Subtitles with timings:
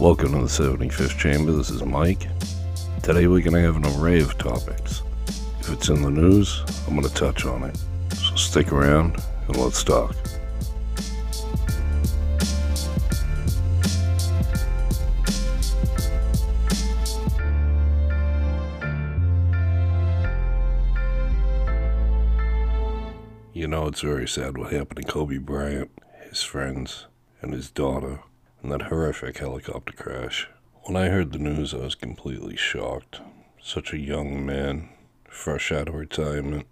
[0.00, 1.50] Welcome to the 75th Chamber.
[1.50, 2.28] This is Mike.
[3.02, 5.02] Today we're going to have an array of topics.
[5.58, 7.76] If it's in the news, I'm going to touch on it.
[8.14, 10.14] So stick around and let's talk.
[23.52, 25.90] You know, it's very sad what happened to Kobe Bryant,
[26.28, 27.06] his friends,
[27.42, 28.20] and his daughter
[28.62, 30.48] in that horrific helicopter crash.
[30.84, 33.20] When I heard the news, I was completely shocked.
[33.62, 34.88] Such a young man,
[35.28, 36.66] fresh out of retirement,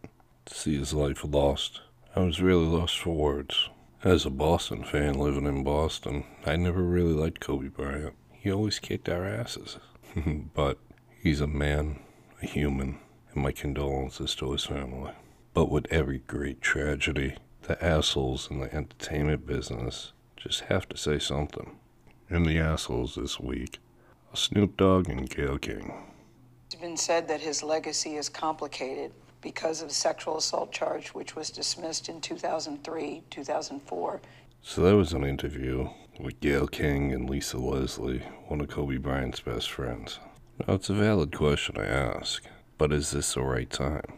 [0.47, 1.81] to see his life lost.
[2.15, 3.69] I was really lost for words.
[4.03, 8.15] As a Boston fan living in Boston, I never really liked Kobe Bryant.
[8.33, 9.79] He always kicked our asses.
[10.55, 10.79] but
[11.23, 11.99] he's a man,
[12.43, 12.99] a human,
[13.35, 15.13] and my condolences to his family.
[15.53, 21.19] But with every great tragedy, the assholes in the entertainment business just have to say
[21.19, 21.77] something.
[22.29, 23.79] In the assholes this week,
[24.35, 25.95] Snoop Dogg and Gayle King.
[26.67, 31.51] It's been said that his legacy is complicated because of sexual assault charge, which was
[31.51, 34.21] dismissed in 2003, 2004.
[34.61, 35.89] So that was an interview
[36.19, 40.19] with Gayle King and Lisa Leslie, one of Kobe Bryant's best friends.
[40.67, 42.45] Now, it's a valid question I ask,
[42.77, 44.15] but is this the right time?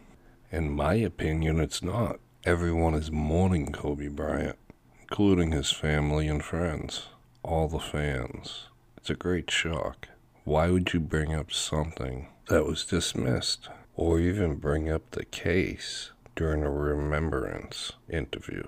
[0.51, 2.21] In my opinion, it's not.
[2.45, 4.57] Everyone is mourning Kobe Bryant,
[5.03, 7.09] including his family and friends,
[7.49, 8.67] all the fans.
[8.99, 10.09] It's a great shock.
[10.45, 16.11] Why would you bring up something that was dismissed, or even bring up the case
[16.37, 18.65] during a remembrance interview?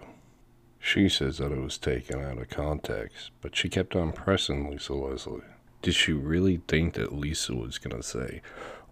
[0.79, 4.95] She says that it was taken out of context, but she kept on pressing Lisa
[4.95, 5.43] Leslie.
[5.83, 8.41] Did she really think that Lisa was going to say,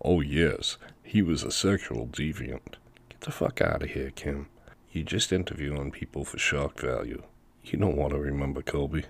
[0.05, 2.75] Oh, yes, he was a sexual deviant?
[3.09, 4.49] Get the fuck out of here, Kim.
[4.93, 7.23] You're just interviewing people for shock value.
[7.65, 9.05] You don't want to remember Kobe.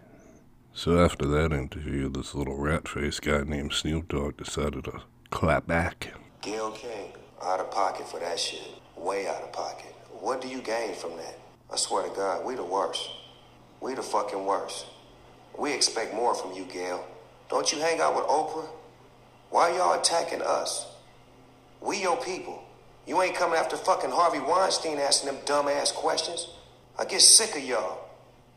[0.72, 6.12] So after that interview, this little rat-faced guy named Snoop Dogg decided to clap back.
[6.40, 7.12] Gayle King,
[7.42, 8.62] out of pocket for that shit.
[8.96, 9.94] Way out of pocket.
[10.20, 11.38] What do you gain from that?
[11.72, 13.10] I swear to God, we the worst.
[13.80, 14.86] We the fucking worst.
[15.58, 17.04] We expect more from you, Gayle.
[17.50, 18.68] Don't you hang out with Oprah?
[19.50, 20.86] Why y'all attacking us?
[21.80, 22.62] We your people.
[23.06, 26.48] You ain't coming after fucking Harvey Weinstein asking them dumbass questions.
[26.98, 28.00] I get sick of y'all.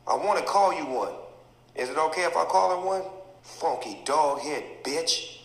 [0.08, 1.14] I want to call you one.
[1.76, 3.04] Is it okay if I call him one?
[3.42, 5.38] Funky dog head bitch.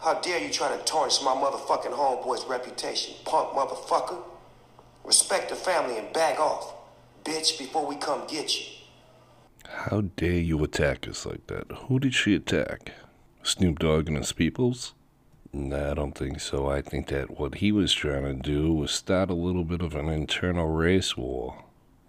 [0.00, 4.22] How dare you try to tarnish my motherfucking homeboy's reputation, punk motherfucker?
[5.04, 6.74] Respect the family and back off,
[7.24, 8.66] bitch, before we come get you.
[9.66, 11.70] How dare you attack us like that?
[11.86, 12.92] Who did she attack?
[13.42, 14.94] Snoop Dogg and his peoples?
[15.52, 16.68] Nah, I don't think so.
[16.68, 19.94] I think that what he was trying to do was start a little bit of
[19.94, 21.64] an internal race war.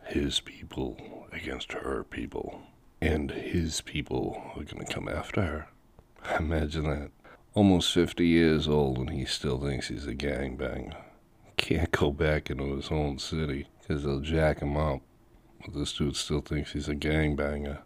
[0.06, 2.62] His people against her people.
[3.06, 5.68] And his people are gonna come after her.
[6.40, 7.12] Imagine that.
[7.54, 10.98] Almost 50 years old and he still thinks he's a gangbanger.
[11.56, 15.02] Can't go back into his own city because they'll jack him up.
[15.64, 17.84] But this dude still thinks he's a gangbanger.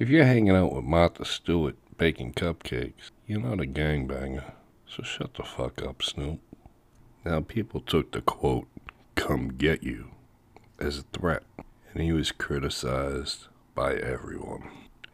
[0.00, 4.54] If you're hanging out with Martha Stewart baking cupcakes, you're not a gangbanger.
[4.88, 6.40] So shut the fuck up, Snoop.
[7.24, 8.66] Now, people took the quote,
[9.14, 10.10] come get you,
[10.80, 11.44] as a threat,
[11.94, 14.68] and he was criticized by everyone.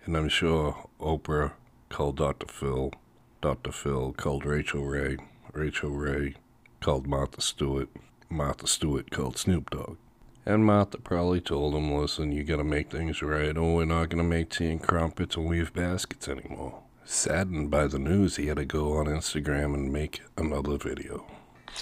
[0.05, 1.53] And I'm sure Oprah
[1.89, 2.47] called Dr.
[2.47, 2.93] Phil,
[3.41, 3.73] Dr.
[3.73, 5.19] Phil called Rachael Ray,
[5.53, 6.35] Rachael Ray
[6.81, 7.89] called Martha Stewart,
[8.29, 9.97] Martha Stewart called Snoop Dogg.
[10.45, 14.25] And Martha probably told him, listen, you gotta make things right, or we're not gonna
[14.25, 16.83] make tea and crumpets and weave baskets anymore.
[17.05, 21.27] Saddened by the news, he had to go on Instagram and make another video.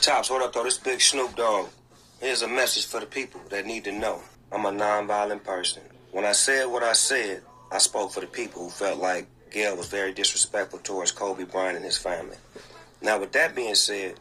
[0.00, 0.64] Tops, what up, though?
[0.64, 1.68] This Big Snoop Dogg.
[2.20, 4.20] Here's a message for the people that need to know.
[4.52, 5.82] I'm a non-violent person.
[6.12, 9.76] When I said what I said, I spoke for the people who felt like Gayle
[9.76, 12.36] was very disrespectful towards Kobe Bryant and his family.
[13.02, 14.18] Now, with that being said,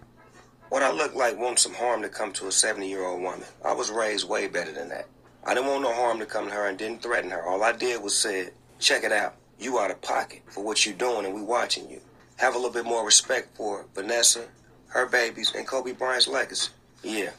[0.69, 3.45] what I look like wants some harm to come to a 70 year old woman.
[3.63, 5.07] I was raised way better than that.
[5.45, 7.45] I didn't want no harm to come to her and didn't threaten her.
[7.45, 9.35] All I did was said, check it out.
[9.59, 12.01] You out of pocket for what you're doing and we watching you.
[12.37, 14.45] Have a little bit more respect for Vanessa,
[14.87, 16.71] her babies, and Kobe Bryant's legacy.
[17.03, 17.29] Yeah.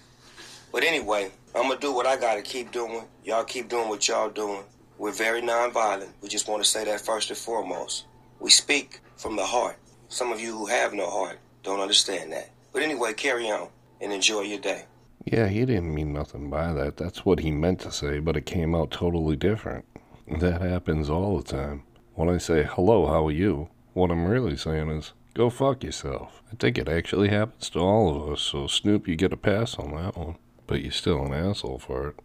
[0.72, 3.04] But anyway, I'm gonna do what I gotta keep doing.
[3.24, 4.62] Y'all keep doing what y'all doing.
[4.98, 6.08] We're very nonviolent.
[6.22, 8.06] We just want to say that first and foremost.
[8.40, 9.76] We speak from the heart.
[10.08, 12.50] Some of you who have no heart don't understand that.
[12.72, 13.68] But anyway, carry on
[14.00, 14.84] and enjoy your day.
[15.24, 16.96] Yeah, he didn't mean nothing by that.
[16.96, 19.84] That's what he meant to say, but it came out totally different.
[20.40, 21.82] That happens all the time.
[22.14, 23.68] When I say, hello, how are you?
[23.92, 26.42] What I'm really saying is, go fuck yourself.
[26.52, 29.76] I think it actually happens to all of us, so Snoop, you get a pass
[29.78, 30.36] on that one.
[30.66, 32.16] But you're still an asshole for it.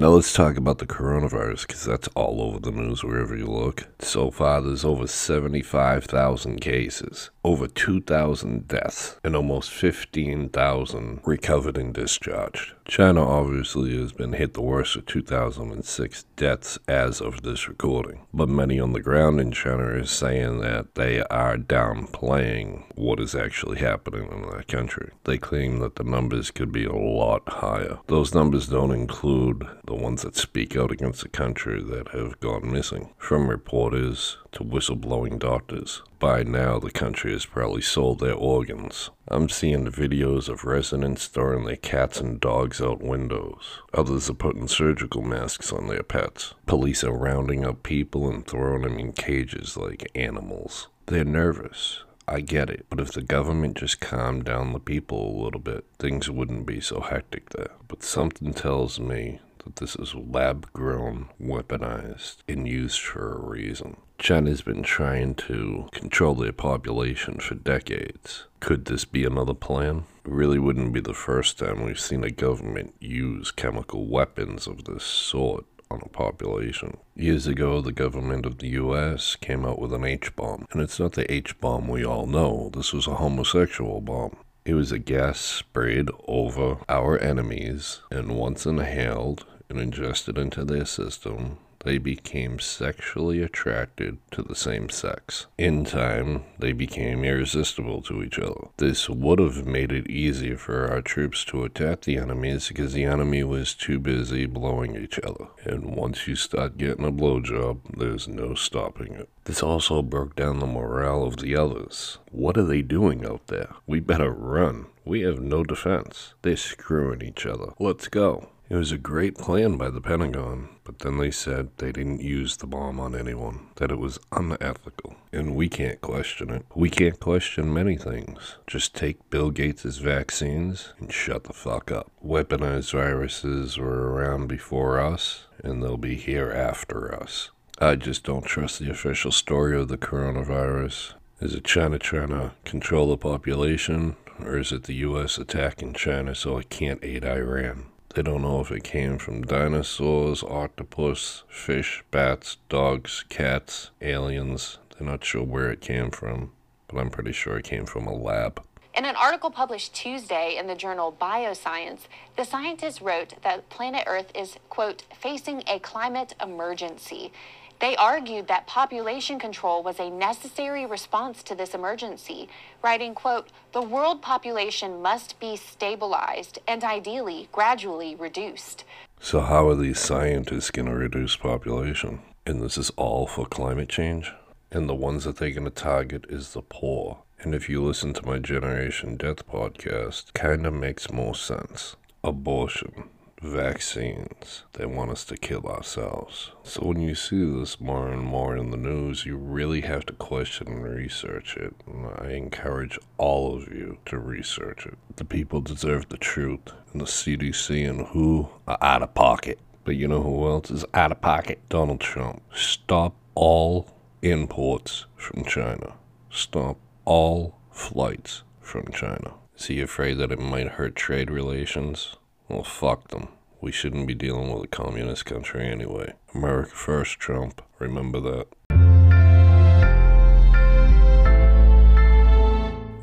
[0.00, 3.86] Now let's talk about the coronavirus because that's all over the news wherever you look.
[3.98, 12.72] So far, there's over 75,000 cases, over 2,000 deaths, and almost 15,000 recovered and discharged.
[12.90, 18.48] China obviously has been hit the worst with 2006 deaths as of this recording, but
[18.48, 23.78] many on the ground in China are saying that they are downplaying what is actually
[23.78, 25.12] happening in that country.
[25.22, 28.00] They claim that the numbers could be a lot higher.
[28.08, 32.72] Those numbers don't include the ones that speak out against the country that have gone
[32.72, 36.02] missing, from reporters to whistleblowing doctors.
[36.18, 39.10] By now, the country has probably sold their organs.
[39.28, 43.80] I'm seeing videos of residents throwing their cats and dogs out windows.
[43.94, 46.54] Others are putting surgical masks on their pets.
[46.66, 50.88] Police are rounding up people and throwing them in cages like animals.
[51.06, 52.04] They're nervous.
[52.28, 52.86] I get it.
[52.88, 56.80] But if the government just calmed down the people a little bit, things wouldn't be
[56.80, 57.72] so hectic there.
[57.88, 63.96] But something tells me that this is lab grown, weaponized, and used for a reason.
[64.20, 68.44] China's been trying to control their population for decades.
[68.60, 70.04] Could this be another plan?
[70.26, 74.84] It really wouldn't be the first time we've seen a government use chemical weapons of
[74.84, 76.98] this sort on a population.
[77.16, 81.00] Years ago, the government of the US came out with an H bomb, and it's
[81.00, 84.36] not the H bomb we all know, this was a homosexual bomb.
[84.66, 90.84] It was a gas sprayed over our enemies, and once inhaled and ingested into their
[90.84, 95.46] system, they became sexually attracted to the same sex.
[95.58, 98.68] In time, they became irresistible to each other.
[98.76, 103.04] This would have made it easier for our troops to attack the enemies because the
[103.04, 105.48] enemy was too busy blowing each other.
[105.64, 109.28] And once you start getting a blowjob, there's no stopping it.
[109.44, 112.18] This also broke down the morale of the others.
[112.30, 113.74] What are they doing out there?
[113.86, 114.86] We better run.
[115.04, 116.34] We have no defense.
[116.42, 117.72] They're screwing each other.
[117.78, 118.50] Let's go.
[118.70, 122.56] It was a great plan by the Pentagon, but then they said they didn't use
[122.56, 125.16] the bomb on anyone, that it was unethical.
[125.32, 126.64] And we can't question it.
[126.76, 128.58] We can't question many things.
[128.68, 132.12] Just take Bill Gates' vaccines and shut the fuck up.
[132.24, 137.50] Weaponized viruses were around before us, and they'll be here after us.
[137.80, 141.14] I just don't trust the official story of the coronavirus.
[141.40, 146.36] Is it China trying to control the population, or is it the US attacking China
[146.36, 147.86] so it can't aid Iran?
[148.14, 154.78] They don't know if it came from dinosaurs, octopus, fish, bats, dogs, cats, aliens.
[154.98, 156.50] They're not sure where it came from,
[156.88, 158.64] but I'm pretty sure it came from a lab.
[158.96, 164.32] In an article published Tuesday in the journal Bioscience, the scientists wrote that planet Earth
[164.34, 167.32] is, quote, facing a climate emergency.
[167.80, 172.48] They argued that population control was a necessary response to this emergency,
[172.82, 178.84] writing, quote, the world population must be stabilized and ideally gradually reduced.
[179.18, 182.20] So, how are these scientists going to reduce population?
[182.44, 184.32] And this is all for climate change?
[184.70, 187.22] And the ones that they're going to target is the poor.
[187.40, 191.96] And if you listen to my Generation Death podcast, kind of makes more sense.
[192.22, 193.08] Abortion,
[193.40, 194.64] vaccines.
[194.74, 196.52] They want us to kill ourselves.
[196.62, 200.12] So when you see this more and more in the news, you really have to
[200.12, 201.74] question and research it.
[201.86, 204.98] And I encourage all of you to research it.
[205.16, 209.58] The people deserve the truth, and the CDC and WHO are out of pocket.
[209.84, 211.60] But you know who else is out of pocket?
[211.68, 212.42] Donald Trump.
[212.54, 213.88] Stop all
[214.22, 215.94] imports from China.
[216.30, 219.34] Stop all flights from China.
[219.56, 222.16] Is he afraid that it might hurt trade relations?
[222.50, 223.28] Well, fuck them.
[223.60, 226.14] We shouldn't be dealing with a communist country anyway.
[226.34, 227.62] America first, Trump.
[227.78, 228.48] Remember that.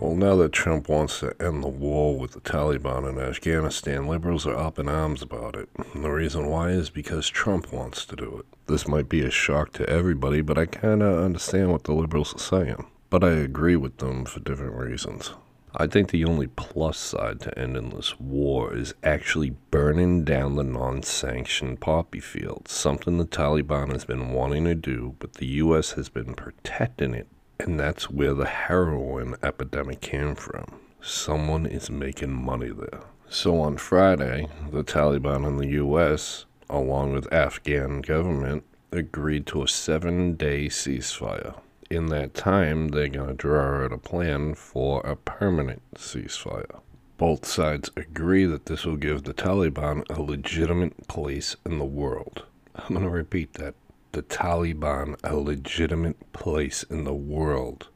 [0.01, 4.45] Well, now that Trump wants to end the war with the Taliban in Afghanistan, liberals
[4.45, 5.69] are up in arms about it.
[5.93, 8.45] And the reason why is because Trump wants to do it.
[8.67, 12.35] This might be a shock to everybody, but I kind of understand what the liberals
[12.35, 12.85] are saying.
[13.09, 15.31] But I agree with them for different reasons.
[15.79, 20.63] I think the only plus side to ending this war is actually burning down the
[20.63, 25.91] non sanctioned poppy fields, something the Taliban has been wanting to do, but the US
[25.91, 27.27] has been protecting it.
[27.59, 30.65] And that's where the heroin epidemic came from.
[30.99, 33.01] Someone is making money there.
[33.29, 39.67] So on Friday, the Taliban and the US, along with Afghan government, agreed to a
[39.67, 45.15] seven day ceasefire in that time, they're going to draw out a plan for a
[45.15, 46.81] permanent ceasefire.
[47.17, 52.45] Both sides agree that this will give the Taliban a legitimate place in the world.
[52.75, 53.75] I'm going to repeat that.
[54.11, 57.87] The Taliban a legitimate place in the world,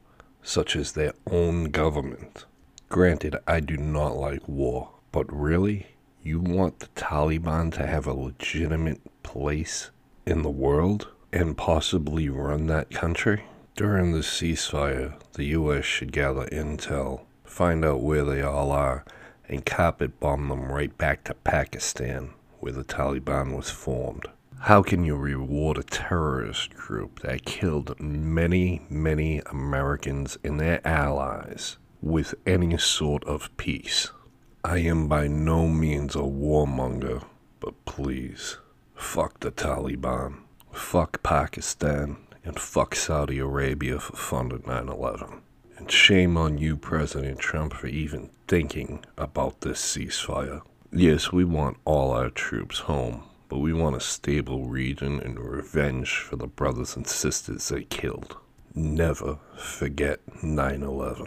[0.42, 2.44] such as their own government.
[2.88, 5.86] Granted, I do not like war, but really,
[6.24, 9.90] You want the Taliban to have a legitimate place
[10.24, 13.42] in the world and possibly run that country?
[13.74, 15.86] During the ceasefire, the U.S.
[15.86, 19.02] should gather intel, find out where they all are,
[19.48, 24.26] and carpet bomb them right back to Pakistan, where the Taliban was formed.
[24.60, 31.78] How can you reward a terrorist group that killed many, many Americans and their allies
[32.02, 34.10] with any sort of peace?
[34.62, 37.24] I am by no means a warmonger,
[37.58, 38.58] but please,
[38.94, 45.40] fuck the Taliban, fuck Pakistan, and fuck Saudi Arabia for funding 9 11.
[45.78, 50.60] And shame on you, President Trump, for even thinking about this ceasefire.
[50.92, 56.16] Yes, we want all our troops home, but we want a stable region and revenge
[56.16, 58.36] for the brothers and sisters they killed.
[58.74, 61.26] Never forget 9 11.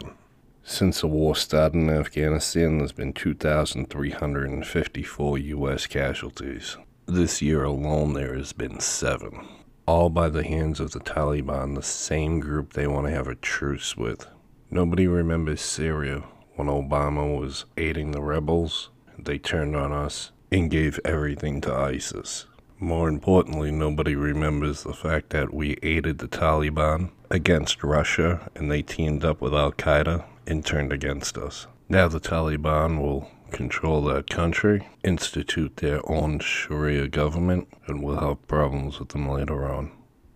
[0.64, 5.86] Since the war started in Afghanistan, there's been 2,354 U.S.
[5.86, 6.76] casualties.
[7.06, 9.46] This year alone, there has been seven.
[9.86, 13.36] All by the hands of the Taliban, the same group they want to have a
[13.36, 14.26] truce with.
[14.68, 16.24] Nobody remembers Syria
[16.56, 18.90] when Obama was aiding the rebels.
[19.16, 22.46] They turned on us and gave everything to ISIS.
[22.80, 28.82] More importantly, nobody remembers the fact that we aided the Taliban against Russia and they
[28.82, 31.68] teamed up with Al Qaeda and turned against us.
[31.88, 38.46] Now the Taliban will control that country, institute their own Sharia government, and we'll have
[38.46, 39.92] problems with them later on.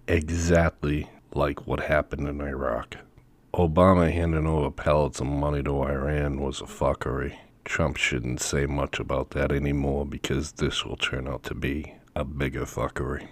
[0.09, 2.97] Exactly like what happened in Iraq.
[3.55, 7.37] Obama handing over pallets of money to Iran was a fuckery.
[7.65, 12.25] Trump shouldn't say much about that anymore because this will turn out to be a
[12.25, 13.29] bigger fuckery.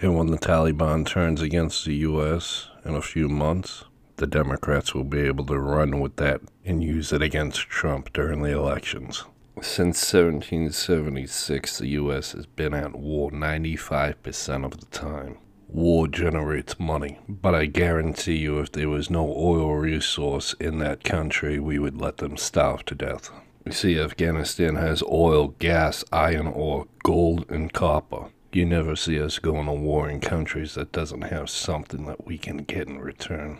[0.00, 2.68] And when the Taliban turns against the U.S.
[2.84, 3.84] in a few months,
[4.20, 8.42] the Democrats will be able to run with that and use it against Trump during
[8.42, 9.24] the elections.
[9.62, 12.32] Since 1776, the U.S.
[12.32, 15.38] has been at war 95% of the time.
[15.68, 21.02] War generates money, but I guarantee you if there was no oil resource in that
[21.02, 23.30] country, we would let them starve to death.
[23.64, 28.26] You see, Afghanistan has oil, gas, iron ore, gold, and copper.
[28.52, 32.36] You never see us going to war in countries that doesn't have something that we
[32.36, 33.56] can get in return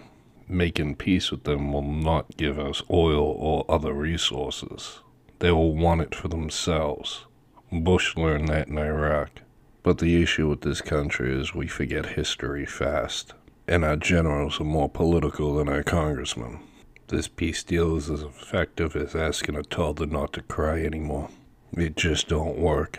[0.50, 5.00] making peace with them will not give us oil or other resources.
[5.38, 7.25] They will want it for themselves.
[7.73, 9.42] Bush learned that in Iraq.
[9.83, 13.33] But the issue with this country is we forget history fast,
[13.66, 16.61] and our generals are more political than our congressmen.
[17.09, 21.30] This peace deal is as effective as asking a toddler not to cry anymore.
[21.73, 22.99] It just don't work.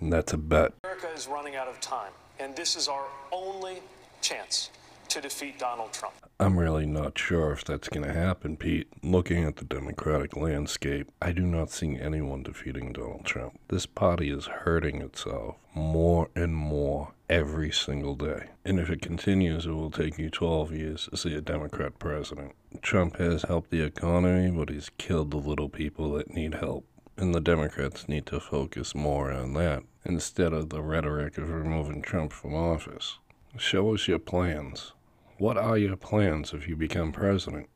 [0.00, 0.74] And that's a bet.
[0.84, 3.78] America is running out of time, and this is our only
[4.20, 4.70] chance
[5.08, 6.14] to defeat Donald Trump.
[6.38, 8.88] I'm really not sure if that's going to happen, Pete.
[9.02, 13.58] Looking at the Democratic landscape, I do not see anyone defeating Donald Trump.
[13.68, 18.50] This party is hurting itself more and more every single day.
[18.64, 22.52] And if it continues, it will take you 12 years to see a Democrat president.
[22.82, 26.84] Trump has helped the economy, but he's killed the little people that need help.
[27.16, 32.02] And the Democrats need to focus more on that instead of the rhetoric of removing
[32.02, 33.18] Trump from office.
[33.56, 34.92] Show us your plans.
[35.38, 37.68] What are your plans if you become president?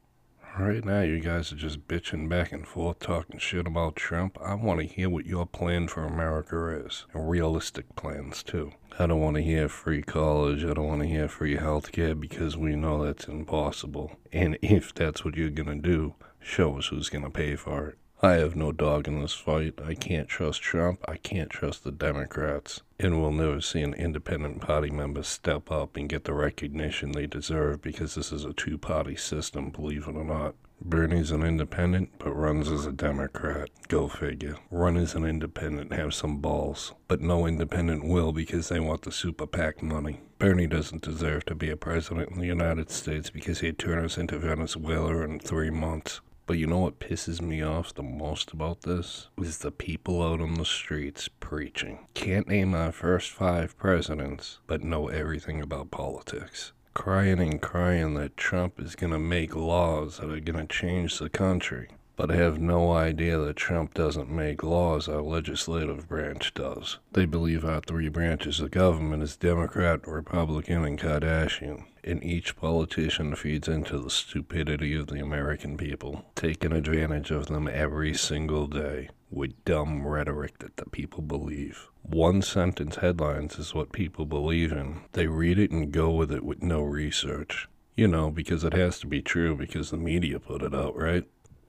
[0.58, 4.36] Right now, you guys are just bitching back and forth, talking shit about Trump.
[4.44, 8.72] I want to hear what your plan for America is, and realistic plans too.
[8.98, 10.64] I don't want to hear free college.
[10.64, 14.16] I don't want to hear free health care because we know that's impossible.
[14.32, 17.90] And if that's what you're going to do, show us who's going to pay for
[17.90, 17.98] it.
[18.24, 19.80] I have no dog in this fight.
[19.84, 21.04] I can't trust Trump.
[21.08, 22.80] I can't trust the Democrats.
[23.00, 27.26] And we'll never see an independent party member step up and get the recognition they
[27.26, 30.54] deserve because this is a two party system, believe it or not.
[30.80, 33.70] Bernie's an independent, but runs as a Democrat.
[33.88, 34.56] Go figure.
[34.70, 36.92] Run as an independent, have some balls.
[37.08, 40.20] But no independent will because they want the super PAC money.
[40.38, 44.16] Bernie doesn't deserve to be a president in the United States because he'd turn us
[44.16, 46.20] into Venezuela in three months.
[46.46, 49.28] But you know what pisses me off the most about this?
[49.38, 52.00] Is the people out on the streets preaching.
[52.14, 56.72] Can't name our first five presidents, but know everything about politics.
[56.94, 61.88] Crying and crying that Trump is to make laws that are to change the country.
[62.22, 66.98] But have no idea that Trump doesn't make laws, our legislative branch does.
[67.14, 73.34] They believe our three branches of government is Democrat, Republican, and Kardashian and each politician
[73.34, 79.08] feeds into the stupidity of the American people, taking advantage of them every single day
[79.28, 81.88] with dumb rhetoric that the people believe.
[82.02, 85.00] One sentence headlines is what people believe in.
[85.14, 87.68] They read it and go with it with no research.
[87.96, 91.24] You know, because it has to be true because the media put it out, right?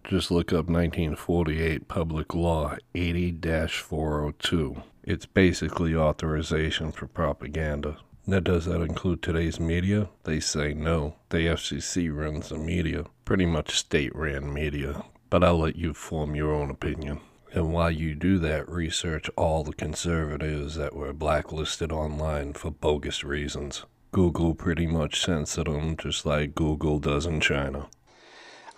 [0.06, 4.84] Just look up 1948 Public Law 80 402.
[5.06, 7.98] It's basically authorization for propaganda.
[8.28, 10.10] Now, does that include today's media?
[10.26, 11.16] They say no.
[11.30, 15.06] The FCC runs the media, pretty much state ran media.
[15.30, 17.22] But I'll let you form your own opinion.
[17.54, 23.24] And while you do that, research all the conservatives that were blacklisted online for bogus
[23.24, 23.86] reasons.
[24.12, 27.88] Google pretty much censored them just like Google does in China.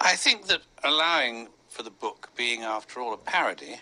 [0.06, 3.78] I think that allowing for the book being, after all, a parody,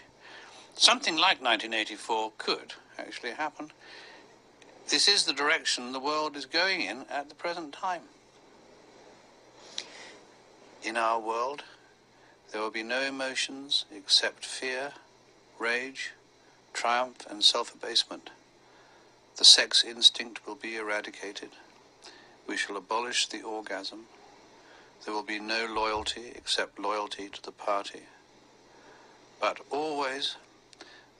[0.73, 3.71] something like 1984 could actually happen.
[4.87, 8.03] This is the direction the world is going in at the present time.
[10.81, 11.65] In our world,
[12.53, 14.93] there will be no emotions except fear,
[15.59, 16.11] rage,
[16.71, 18.29] triumph, and self abasement.
[19.35, 21.49] The sex instinct will be eradicated.
[22.47, 24.05] We shall abolish the orgasm.
[25.03, 28.03] There will be no loyalty except loyalty to the party.
[29.41, 30.37] But always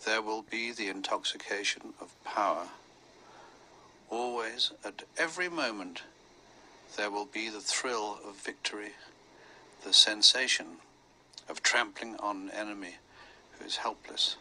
[0.06, 2.68] there will be the intoxication of power.
[4.10, 6.04] Always, at every moment,
[6.96, 8.94] there will be the thrill of victory,
[9.84, 10.78] the sensation
[11.50, 12.96] of trampling on an enemy
[13.52, 14.38] who is helpless.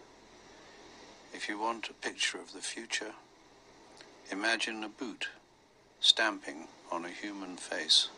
[1.33, 3.13] If you want a picture of the future,
[4.31, 5.29] imagine a boot
[6.01, 8.09] stamping on a human face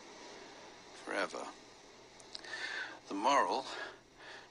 [1.05, 1.45] forever.
[3.07, 3.65] The moral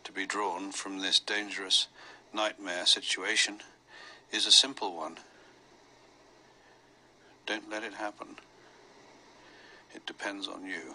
[0.04, 1.88] to be drawn from this dangerous
[2.32, 3.58] nightmare situation
[4.30, 5.16] is a simple one.
[7.46, 8.36] Don't let it happen.
[9.94, 10.94] It depends on you.